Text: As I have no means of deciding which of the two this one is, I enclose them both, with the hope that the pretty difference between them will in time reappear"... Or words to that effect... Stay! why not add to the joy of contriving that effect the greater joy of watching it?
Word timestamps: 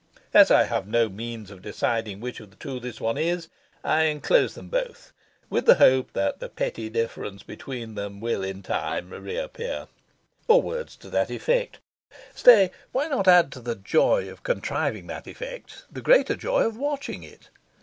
As 0.33 0.49
I 0.49 0.63
have 0.63 0.87
no 0.87 1.09
means 1.09 1.51
of 1.51 1.61
deciding 1.61 2.19
which 2.19 2.39
of 2.39 2.49
the 2.49 2.55
two 2.55 2.79
this 2.79 2.99
one 2.99 3.19
is, 3.19 3.49
I 3.83 4.05
enclose 4.05 4.55
them 4.55 4.67
both, 4.67 5.13
with 5.47 5.67
the 5.67 5.75
hope 5.75 6.13
that 6.13 6.39
the 6.39 6.49
pretty 6.49 6.89
difference 6.89 7.43
between 7.43 7.93
them 7.93 8.19
will 8.19 8.43
in 8.43 8.63
time 8.63 9.11
reappear"... 9.11 9.87
Or 10.47 10.59
words 10.59 10.95
to 10.95 11.11
that 11.11 11.29
effect... 11.29 11.77
Stay! 12.33 12.71
why 12.91 13.09
not 13.09 13.27
add 13.27 13.51
to 13.51 13.59
the 13.59 13.75
joy 13.75 14.27
of 14.27 14.41
contriving 14.41 15.05
that 15.05 15.27
effect 15.27 15.83
the 15.91 16.01
greater 16.01 16.35
joy 16.35 16.61
of 16.65 16.77
watching 16.77 17.21
it? 17.21 17.49